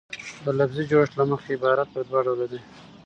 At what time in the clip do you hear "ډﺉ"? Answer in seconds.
2.51-2.63